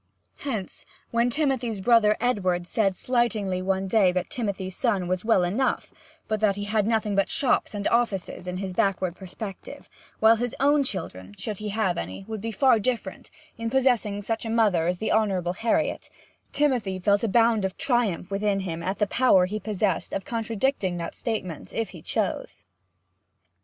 [0.39, 5.93] Hence, when Timothy's brother Edward said slightingly one day that Timothy's son was well enough,
[6.27, 9.87] but that he had nothing but shops and offices in his backward perspective,
[10.19, 13.29] while his own children, should he have any, would be far different,
[13.59, 16.09] in possessing such a mother as the Honourable Harriet,
[16.51, 20.97] Timothy felt a bound of triumph within him at the power he possessed of contradicting
[20.97, 22.65] that statement if he chose.